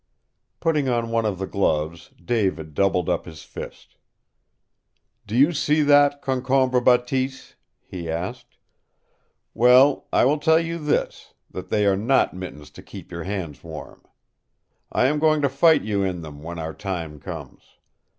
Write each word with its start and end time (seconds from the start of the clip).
Putting 0.61 0.89
on 0.89 1.11
one 1.11 1.27
of 1.27 1.37
the 1.37 1.45
gloves, 1.45 2.09
David 2.25 2.73
doubled 2.73 3.07
up 3.07 3.25
his 3.25 3.43
fist. 3.43 3.97
"Do 5.27 5.35
you 5.37 5.51
see 5.53 5.83
that, 5.83 6.23
Concombre 6.23 6.81
Bateese?" 6.81 7.55
he 7.85 8.09
asked. 8.09 8.57
"Well, 9.53 10.07
I 10.11 10.25
will 10.25 10.39
tell 10.39 10.57
you 10.59 10.79
this, 10.79 11.35
that 11.51 11.69
they 11.69 11.85
are 11.85 11.95
not 11.95 12.33
mittens 12.33 12.71
to 12.71 12.81
keep 12.81 13.11
your 13.11 13.25
hands 13.25 13.63
warm. 13.63 14.03
I 14.91 15.05
am 15.05 15.19
going 15.19 15.39
to 15.43 15.49
fight 15.49 15.83
you 15.83 16.01
in 16.01 16.21
them 16.23 16.41
when 16.41 16.57
our 16.57 16.73
time 16.73 17.19
comes. 17.19 17.61